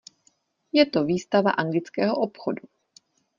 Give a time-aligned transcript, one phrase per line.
[0.73, 2.67] Je to výstava anglického obchodu.